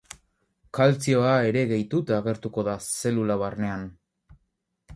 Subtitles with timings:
[0.77, 3.87] Kaltzioa ere gehituta agertuko da zelula barnean.